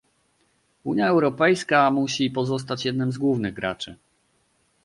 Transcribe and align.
Unia 0.83 1.07
Europejska 1.07 1.91
musi 1.91 2.29
pozostać 2.31 2.85
jednym 2.85 3.11
z 3.11 3.17
głównych 3.17 3.53
graczy 3.53 3.95